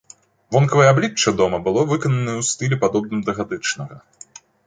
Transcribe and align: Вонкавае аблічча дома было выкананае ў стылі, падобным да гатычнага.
Вонкавае 0.53 0.87
аблічча 0.93 1.33
дома 1.41 1.59
было 1.67 1.83
выкананае 1.91 2.35
ў 2.41 2.47
стылі, 2.51 2.81
падобным 2.87 3.19
да 3.27 3.31
гатычнага. 3.41 3.95